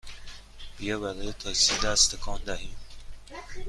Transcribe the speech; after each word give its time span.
بیا 0.77 0.99
برای 0.99 1.33
تاکسی 1.33 1.77
دست 1.79 2.15
تکان 2.15 2.41
دهیم! 2.45 2.75